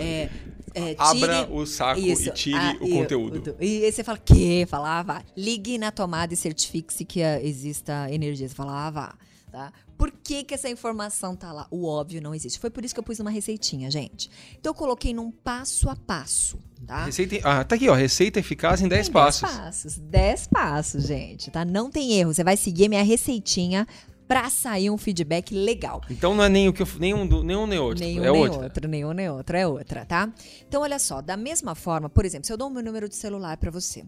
[0.00, 0.30] É,
[0.74, 3.56] é, Abra o saco Isso, e tire ah, o conteúdo.
[3.60, 4.66] E aí você fala, que?
[4.66, 5.22] Fala, ah, vá.
[5.36, 8.48] Ligue na tomada e certifique-se que ah, exista energia.
[8.48, 9.14] Você fala, ah, vá.
[9.52, 9.72] Tá?
[9.96, 11.68] Por que, que essa informação tá lá?
[11.70, 12.58] O óbvio não existe.
[12.58, 14.28] Foi por isso que eu pus uma receitinha, gente.
[14.58, 17.04] Então eu coloquei num passo a passo, tá?
[17.04, 17.94] Receita, ah, tá aqui, ó.
[17.94, 19.42] Receita eficaz em 10 Tem passos.
[19.42, 19.96] 10 passos.
[19.98, 21.64] 10 passos, gente, tá?
[21.64, 22.34] Não tem erro.
[22.34, 23.86] Você vai seguir a minha receitinha
[24.26, 26.00] pra sair um feedback legal.
[26.10, 28.04] Então não é nem o que eu, nenhum, do- nenhum nem outro.
[28.04, 28.62] Nenhum é nem outro.
[28.62, 30.32] outro, nenhum nem outro, é outra, tá?
[30.66, 33.14] Então, olha só, da mesma forma, por exemplo, se eu dou o meu número de
[33.16, 34.04] celular pra você,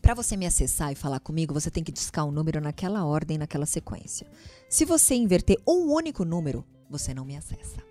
[0.00, 3.36] Pra você me acessar e falar comigo, você tem que discar um número naquela ordem,
[3.36, 4.26] naquela sequência.
[4.68, 7.82] Se você inverter um único número, você não me acessa.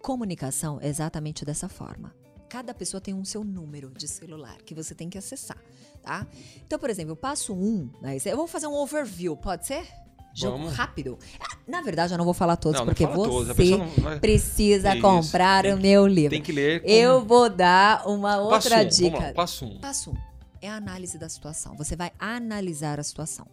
[0.00, 2.14] Comunicação é exatamente dessa forma.
[2.48, 5.56] Cada pessoa tem um seu número de celular que você tem que acessar,
[6.02, 6.26] tá?
[6.66, 8.16] Então, por exemplo, eu passo um, né?
[8.24, 9.86] eu vou fazer um overview, pode ser?
[10.34, 10.72] Jogo Vamos.
[10.74, 11.18] rápido.
[11.40, 14.92] Ah, Na verdade, eu não vou falar todos, Não, porque todos, você pessoa não- precisa
[14.92, 16.30] Isso, comprar tem o que- meu livro.
[16.30, 16.80] Tem que ler.
[16.80, 19.10] como- Eu vou dar uma Passo outra um, dica.
[19.10, 19.78] Vamos lá, passo um.
[19.78, 20.16] Passo um
[20.60, 21.76] é a análise da situação.
[21.76, 23.46] Você vai analisar a situação.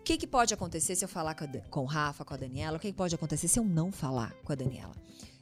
[0.00, 2.36] O que, que pode acontecer se eu falar com, a com o Rafa, com a
[2.36, 2.76] Daniela?
[2.76, 4.92] O que, que pode acontecer se eu não falar com a Daniela?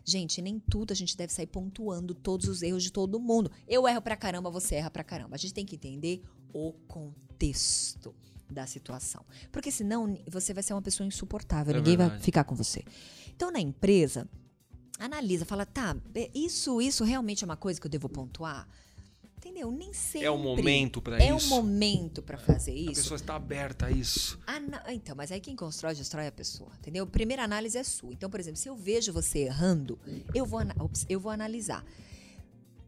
[0.05, 3.51] Gente, nem tudo a gente deve sair pontuando todos os erros de todo mundo.
[3.69, 5.37] Eu erro pra caramba, você erra pra caramba.
[5.37, 8.15] A gente tem que entender o contexto
[8.53, 9.25] da situação.
[9.51, 12.25] Porque senão você vai ser uma pessoa insuportável, É ninguém vai verdade.
[12.25, 12.85] ficar com você.
[13.35, 14.29] Então, na empresa,
[14.99, 15.97] analisa, fala, tá,
[16.35, 18.69] isso, isso realmente é uma coisa que eu devo pontuar?
[19.37, 19.73] Entendeu?
[19.73, 20.27] Nem sempre.
[20.27, 21.49] É o momento pra É o isso.
[21.49, 23.03] momento pra fazer A isso.
[23.03, 24.39] pessoa está aberta a isso.
[24.47, 27.05] Ana- Então, mas aí quem constrói, destrói a pessoa, entendeu?
[27.09, 28.13] Primeira análise é sua.
[28.13, 29.99] Então, por exemplo, se eu vejo você errando,
[30.33, 31.85] eu vou, ops, eu vou analisar.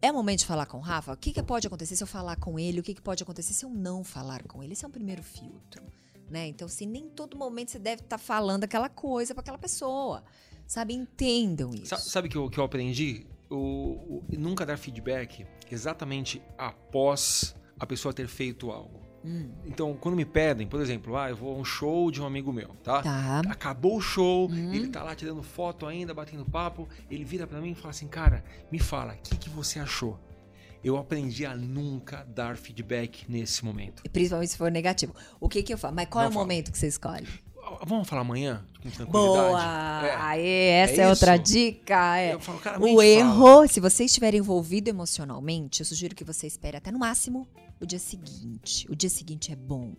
[0.05, 1.13] É momento de falar com o Rafa?
[1.13, 2.81] O que, que pode acontecer se eu falar com ele?
[2.81, 4.75] O que, que pode acontecer se eu não falar com ele?
[4.75, 5.83] Esse é um primeiro filtro,
[6.29, 6.47] né?
[6.47, 10.23] Então, se nem todo momento você deve estar falando aquela coisa para aquela pessoa,
[10.67, 10.93] sabe?
[10.93, 11.87] Entendam isso.
[11.87, 13.27] Sa- Sabe o que eu, que eu aprendi?
[13.49, 19.01] O, o- nunca dar feedback exatamente após a pessoa ter feito algo.
[19.25, 22.27] Hum, Então, quando me pedem, por exemplo, ah, eu vou a um show de um
[22.27, 23.03] amigo meu, tá?
[23.03, 23.43] tá.
[23.49, 24.75] Acabou o show, Uhum.
[24.75, 28.07] ele tá lá tirando foto ainda, batendo papo, ele vira pra mim e fala assim,
[28.07, 30.19] cara, me fala, o que, que você achou?
[30.85, 34.03] Eu aprendi a nunca dar feedback nesse momento.
[34.13, 35.15] Principalmente se for negativo.
[35.41, 35.97] O que que eu falo?
[35.97, 36.45] Mas qual Não é o fala.
[36.45, 37.27] momento que você escolhe?
[37.87, 39.11] Vamos falar amanhã, com tranquilidade?
[39.11, 40.07] Boa!
[40.07, 40.17] É.
[40.17, 42.19] Aê, essa é, É outra dica.
[42.19, 42.35] É.
[42.35, 43.05] Eu falo, cara, O gente fala.
[43.05, 47.47] erro, se você estiver envolvido emocionalmente, eu sugiro que você espere até no máximo
[47.81, 48.87] o dia seguinte.
[48.91, 49.93] O dia seguinte é bom.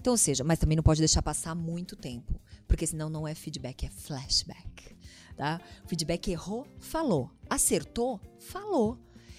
[0.00, 3.34] Então, ou seja, mas também não pode deixar passar muito tempo, porque senão não é
[3.34, 4.96] feedback, é flashback.
[5.36, 5.60] Tá?
[5.86, 7.30] Feedback errou, falou.
[7.50, 8.98] Acertou, falou.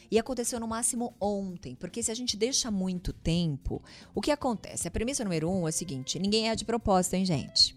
[0.10, 3.84] E aconteceu no máximo ontem, porque se a gente deixa muito tempo,
[4.16, 4.88] o que acontece?
[4.88, 7.76] A premissa número um é o seguinte: ninguém é de propósito, hein, gente?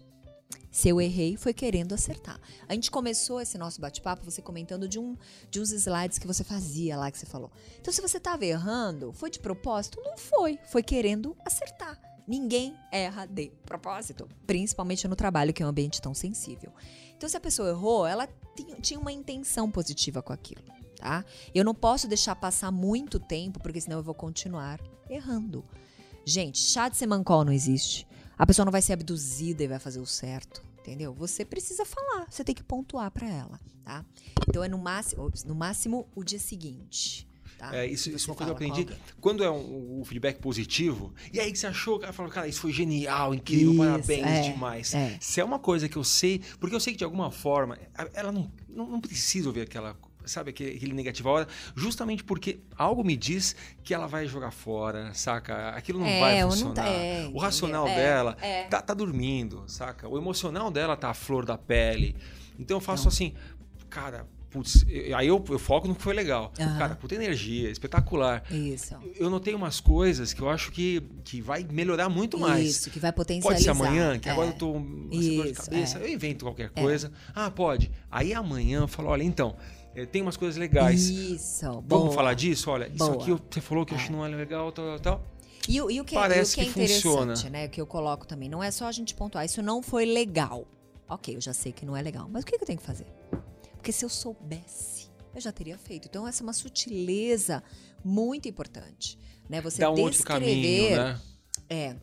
[0.71, 2.39] Se eu errei, foi querendo acertar.
[2.67, 5.17] A gente começou esse nosso bate-papo você comentando de, um,
[5.49, 7.51] de uns slides que você fazia lá, que você falou.
[7.79, 9.99] Então, se você estava errando, foi de propósito?
[10.01, 10.57] Não foi.
[10.69, 11.99] Foi querendo acertar.
[12.25, 16.71] Ninguém erra de propósito, principalmente no trabalho, que é um ambiente tão sensível.
[17.17, 18.29] Então, se a pessoa errou, ela
[18.81, 20.63] tinha uma intenção positiva com aquilo,
[21.01, 21.25] tá?
[21.53, 25.65] Eu não posso deixar passar muito tempo, porque senão eu vou continuar errando.
[26.23, 28.07] Gente, chá de semancol não existe.
[28.37, 30.63] A pessoa não vai ser abduzida e vai fazer o certo.
[30.79, 31.13] Entendeu?
[31.13, 34.03] Você precisa falar, você tem que pontuar para ela, tá?
[34.49, 37.27] Então é no máximo, ops, no máximo o dia seguinte.
[37.55, 37.75] Tá?
[37.75, 38.97] É, isso, isso é uma coisa que eu aprendi.
[39.19, 42.59] Quando é um, um feedback positivo, e aí que você achou, cara, falou, cara, isso
[42.59, 44.95] foi genial, incrível, Isso, parabéns é, demais.
[44.95, 45.17] é.
[45.21, 47.77] Se é uma coisa que eu sei, porque eu sei que de alguma forma,
[48.15, 52.59] ela não, não, não precisa ouvir aquela, sabe, aquele, aquele negativo a hora, justamente porque
[52.77, 55.69] algo me diz que ela vai jogar fora, saca?
[55.69, 56.73] Aquilo não É, vai ou não funcionar.
[56.75, 57.87] tá- é, o racional?
[57.87, 58.63] É, dela é.
[58.65, 60.07] Tá, tá dormindo, saca?
[60.07, 62.15] O emocional dela tá à flor da pele.
[62.59, 63.33] Então eu faço assim,
[63.89, 66.51] cara, putz, aí eu, eu foco no que foi legal.
[66.59, 66.77] Aham.
[66.77, 68.43] Cara, puta energia, espetacular.
[68.51, 68.95] Isso.
[69.15, 72.67] Eu notei umas coisas que eu acho que, que vai melhorar muito mais.
[72.69, 73.63] Isso, que vai Pode potencializar.
[73.63, 74.31] ser amanhã, que É.
[74.31, 76.03] agora eu tô com dor de cabeça, é.
[76.03, 77.11] eu invento qualquer coisa.
[77.33, 77.89] Ah, pode.
[78.11, 79.55] Aí amanhã eu falo, olha, então,
[79.95, 81.09] eh, tem umas coisas legais.
[81.09, 82.11] Isso, Vamos boa.
[82.11, 82.69] falar disso?
[82.69, 83.21] Olha, isso Boa.
[83.21, 85.25] aqui você falou que eu acho não é legal, tal, tal, tal.
[85.69, 87.49] E, o- e o que, é- e Parece o que é que interessante, funciona.
[87.49, 87.67] né?
[87.67, 90.65] Que eu coloco também, não é só a gente pontuar, isso não foi legal.
[91.07, 92.85] Ok, eu já sei que não é legal, mas o que que eu tenho que
[92.85, 93.05] fazer?
[93.75, 96.07] Porque se eu soubesse, eu já teria feito.
[96.07, 97.61] Então, essa é uma sutileza
[98.03, 99.17] muito importante.
[99.49, 99.59] Né?
[99.61, 101.21] Você Dá um outro descrever caminho, né?
[101.69, 101.95] é,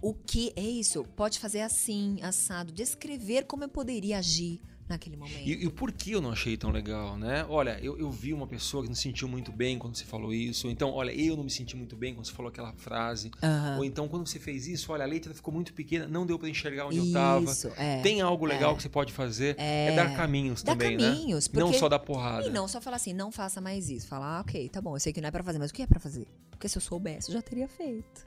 [0.00, 1.04] o que é isso.
[1.16, 2.72] Pode fazer assim, assado.
[2.72, 5.46] Descrever como eu poderia agir naquele momento.
[5.46, 7.44] E, e o porquê eu não achei tão legal, né?
[7.48, 10.32] Olha, eu, eu vi uma pessoa que não se sentiu muito bem quando você falou
[10.32, 10.66] isso.
[10.66, 13.30] Ou então, olha, eu não me senti muito bem quando você falou aquela frase.
[13.42, 13.78] Aham.
[13.78, 16.48] Ou então, quando você fez isso, olha, a letra ficou muito pequena, não deu pra
[16.48, 17.50] enxergar onde eu tava.
[17.50, 18.00] Isso, é.
[18.02, 19.56] Tem algo legal que você pode fazer.
[19.58, 21.60] É, dar caminhos Dá também, caminhos, né?
[21.60, 22.46] Não só dar porrada.
[22.46, 24.06] E não só falar assim, não faça mais isso.
[24.06, 25.82] Falar, ah, ok, tá bom, eu sei que não é pra fazer, mas o que
[25.82, 26.26] é pra fazer?
[26.50, 28.26] Porque se eu soubesse, eu já teria feito.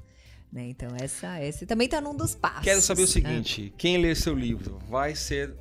[0.52, 0.68] Né?
[0.70, 2.64] Então, essa, esse também tá num dos passos.
[2.64, 3.12] Quero saber o né?
[3.12, 5.56] seguinte: quem ler seu livro vai ser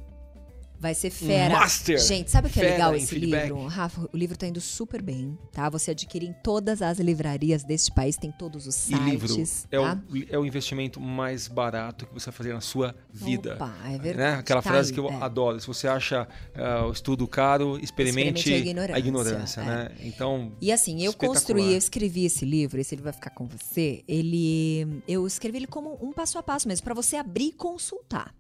[0.81, 1.59] Vai ser fera.
[1.59, 1.99] master.
[1.99, 3.67] Gente, sabe o que é Fera legal esse livro?
[3.67, 5.69] Rafa, o livro tá indo super bem, tá?
[5.71, 9.05] Você adquire em todas as livrarias deste país, tem todos os E sites.
[9.05, 10.01] livro é, tá?
[10.09, 13.55] o, é o investimento mais barato que você vai fazer na sua vida.
[13.55, 14.17] Opa, é verdade.
[14.17, 14.35] Né?
[14.39, 15.15] Aquela Tá frase aí, que eu é.
[15.17, 15.61] adoro.
[15.61, 19.65] Se você acha ah, o estudo caro, experimente, Experimente a ignorância, a ignorância, é.
[19.65, 19.91] né?
[20.01, 24.05] Então, E assim, eu construí, eu escrevi esse livro, esse livro vai ficar com você.
[24.07, 28.33] Ele, eu escrevi ele como um passo a passo mesmo, para você abrir e consultar,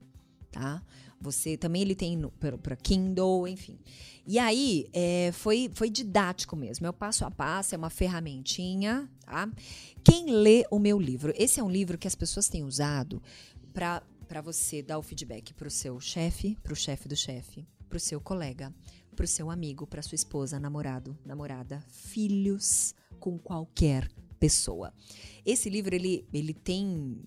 [0.53, 0.81] tá?
[1.21, 2.19] Você também ele tem
[2.63, 3.79] para Kindle, enfim.
[4.27, 6.87] E aí é, foi foi didático mesmo.
[6.87, 9.51] É o passo a passo, é uma ferramentinha, tá?
[10.05, 11.33] Quem lê o meu livro?
[11.37, 13.23] Esse é um livro que as pessoas têm usado
[13.73, 17.67] para para você dar o feedback para o seu chefe, para o chefe do chefe,
[17.89, 18.73] para o seu colega,
[19.17, 24.07] para o seu amigo, para sua esposa, namorado, namorada, filhos, com qualquer
[24.39, 24.93] pessoa.
[25.45, 27.19] Esse livro ele, ele tem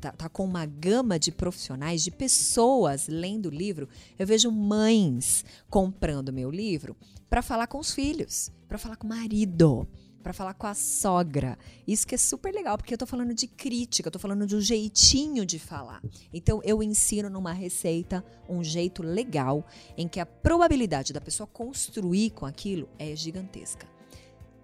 [0.00, 3.88] tá, tá com uma gama de profissionais, de pessoas lendo o livro.
[4.18, 6.96] Eu vejo mães comprando meu livro
[7.28, 9.86] para falar com os filhos, para falar com o marido,
[10.22, 11.58] para falar com a sogra.
[11.86, 14.56] Isso que é super legal, porque eu tô falando de crítica, eu tô falando de
[14.56, 16.02] um jeitinho de falar.
[16.32, 22.30] Então eu ensino numa receita um jeito legal em que a probabilidade da pessoa construir
[22.30, 23.86] com aquilo é gigantesca.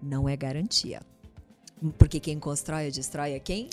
[0.01, 1.01] Não é garantia.
[1.97, 3.67] Porque quem constrói ou destrói é quem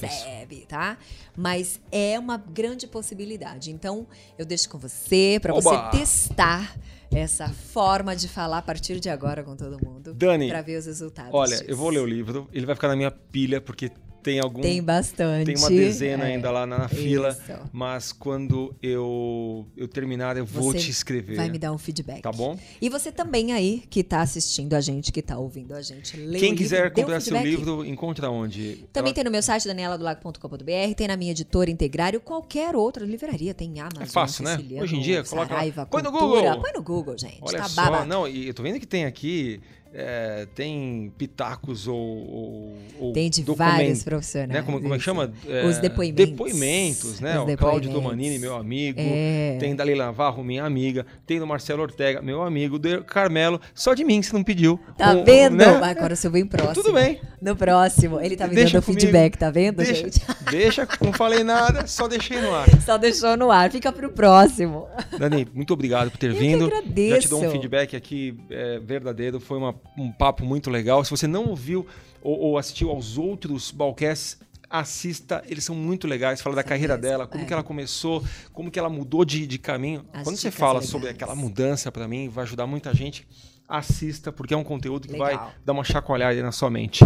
[0.00, 0.98] recebe, tá?
[1.36, 3.70] Mas é uma grande possibilidade.
[3.70, 6.76] Então, eu deixo com você para você testar
[7.14, 10.12] essa forma de falar a partir de agora com todo mundo.
[10.14, 11.32] Dani, Para ver os resultados.
[11.32, 11.64] olha, disso.
[11.68, 13.90] eu vou ler o livro, ele vai ficar na minha pilha, porque
[14.24, 14.62] tem algum.
[14.62, 15.44] Tem bastante.
[15.46, 17.38] tem uma dezena É, ainda lá na, na fila.
[17.70, 21.36] Mas quando eu, eu terminar, eu vou Você te escrever.
[21.36, 22.22] Vai me dar um feedback.
[22.22, 22.58] Tá bom?
[22.80, 26.38] E você também aí que tá assistindo a gente, que tá ouvindo a gente, lê
[26.40, 28.84] Quem quiser livro, dê um comprar seu livro, encontra onde?
[28.92, 33.52] Também Ela- tem no meu site, daniela.com.br, tem na minha editora Integrário, qualquer outra livraria,
[33.52, 34.56] tem Amazon, É fácil, né?
[34.80, 35.48] Hoje em dia, coloca.
[35.48, 36.10] Saraiva, Põe no.
[36.10, 36.60] Google.
[36.60, 38.06] Põe no Google, gente, Olha tá só, babado.
[38.06, 39.60] não, e eu tô vendo que tem aqui,
[39.94, 44.52] é, tem pitacos ou, ou, ou Tem de vários profissionais.
[44.52, 44.62] né?
[44.62, 45.32] Como, como é que chama?
[45.48, 46.26] É, Os depoimentos.
[46.30, 47.40] Depoimentos, né?
[47.40, 47.92] Os o Cláudio.
[47.92, 48.98] Domanini, meu amigo.
[49.00, 49.56] É.
[49.60, 51.06] Tem Dali Navarro, minha amiga.
[51.26, 52.78] Tem do Marcelo Ortega, meu amigo.
[52.78, 54.80] Do Carmelo, só de mim que você não pediu.
[54.98, 55.56] Tá Um- vendo?
[55.56, 55.64] né?
[55.66, 56.74] Agora eu bem próximo.
[56.74, 57.20] Tudo bem.
[57.40, 58.20] No próximo.
[58.20, 59.00] Ele tá me Deixa dando comigo.
[59.00, 60.20] feedback, tá vendo, Deixa, gente?
[60.50, 62.66] deixa, não falei nada, só deixei no ar.
[62.82, 63.70] Só deixou no ar.
[63.70, 64.88] Fica pro próximo.
[65.18, 66.64] Dani, muito obrigado por ter Eu que vindo.
[66.66, 67.14] agradeço.
[67.14, 69.38] Já te dou um feedback aqui é, verdadeiro.
[69.38, 71.04] Foi uma- um papo muito legal.
[71.04, 71.86] Se você não ouviu
[72.22, 75.42] ou, ou assistiu aos outros Balcasts, assista.
[75.46, 76.40] Eles são muito legais.
[76.40, 77.46] Fala da Sim carreira dela, como é.
[77.46, 80.04] que ela começou, como que ela mudou de, de caminho.
[80.12, 80.90] As Quando você fala legais.
[80.90, 83.26] sobre aquela mudança para mim, vai ajudar muita gente.
[83.68, 85.26] Assista, porque é um conteúdo que Legal.
[85.26, 87.02] vai dar uma chacoalhada aí na sua mente.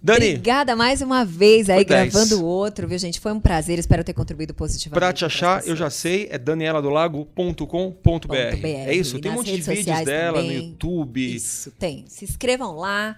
[0.00, 3.18] Dani, Obrigada mais uma vez aí, gravando outro, viu, gente?
[3.18, 3.78] Foi um prazer.
[3.78, 5.00] Espero ter contribuído positivamente.
[5.00, 8.34] Pra te achar, eu já sei, é danieladolago.com.br.
[8.64, 10.68] É isso, tem um E monte de vídeos dela no também.
[10.68, 11.34] YouTube.
[11.34, 12.04] Isso, tem.
[12.08, 13.16] Se inscrevam lá.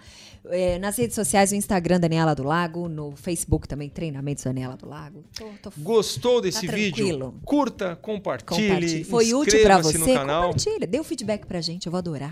[0.51, 4.89] É, nas redes sociais, o Instagram Daniela do Lago, no Facebook também, Treinamentos Daniela do
[4.89, 5.23] Lago.
[5.37, 7.35] Tô, tô Gostou desse Tá vídeo?
[7.45, 9.05] Curta, compartilhe, compartilhe.
[9.05, 10.11] Foi útil pra inscreva-se você?
[10.13, 10.43] no canal.
[10.45, 12.31] Compartilha, dê o feedback pra gente, eu vou adorar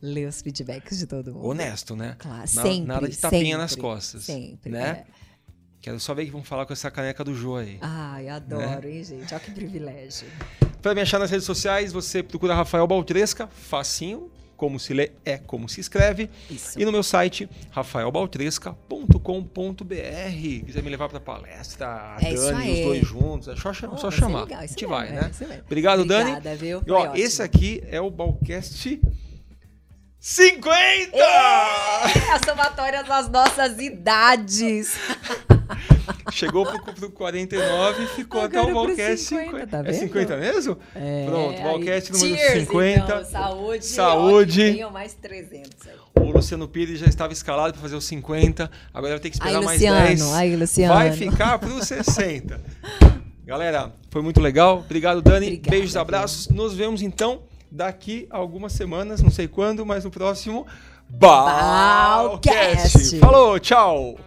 [0.00, 1.46] ler os feedbacks de todo mundo.
[1.46, 2.16] Honesto, né?
[2.18, 2.80] Claro, Na- sempre.
[2.86, 4.24] Nada de tapinha sempre, nas costas.
[4.24, 4.70] Sempre.
[4.72, 4.88] Né?
[4.88, 5.04] é.
[5.80, 7.78] Quero só ver que vão falar com essa caneca do Jô aí.
[7.80, 8.96] Ai, adoro, Né?
[8.96, 9.32] hein, gente?
[9.32, 10.26] Olha que privilégio.
[10.82, 15.38] Para me achar nas redes sociais, você procura Rafael Baltresca, facinho, como se lê é
[15.38, 16.28] como se escreve.
[16.50, 16.80] Isso.
[16.80, 20.64] E no meu site, rafaelbaltresca.com.br.
[20.66, 24.10] Quiser me levar para palestra, a É Dani, os dois juntos, é só, Oh, só
[24.10, 24.42] ser chamar.
[24.44, 25.28] legal, a gente mesmo, vai, é, né?
[25.30, 25.62] isso mesmo.
[25.64, 26.30] Obrigado, Dani.
[26.32, 26.82] Obrigada, viu?
[26.86, 29.00] E, ó, esse aqui é o Balcast
[30.20, 31.16] 50!
[31.16, 34.94] É a somatória das nossas idades.
[36.32, 39.66] Chegou pro, pro 49 e ficou até Agora o pro Balcast 50, 50.
[39.68, 39.94] tá É vendo?
[40.00, 40.78] 50 mesmo?
[40.94, 41.62] É, Pronto, aí.
[41.62, 42.98] Balcast número Cheers, 50.
[42.98, 43.84] Então, saúde.
[43.84, 44.84] Saúde.
[44.84, 45.94] Ó, mais 300 aí.
[46.16, 49.58] O Luciano Pires já estava escalado para fazer os 50, agora vai ter que esperar
[49.58, 50.32] Aí, mais Luciano, 10.
[50.34, 50.94] aí, Luciano.
[50.94, 52.60] Vai ficar para os 60.
[53.46, 54.78] Galera, foi muito legal.
[54.80, 55.46] Obrigado, Dani.
[55.46, 56.48] Obrigada, Beijos, abraços.
[56.48, 60.66] Nos vemos então daqui a algumas semanas, não sei quando, mas no próximo
[61.08, 62.38] Balcast.
[62.38, 63.18] Balcast.
[63.18, 64.18] Falou, tchau.